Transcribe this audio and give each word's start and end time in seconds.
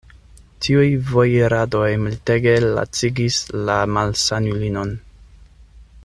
Tiuj 0.67 0.85
vojiradoj 1.09 1.89
multege 2.05 2.55
lacigis 2.65 3.37
la 3.67 3.75
malsanulinon. 3.97 4.95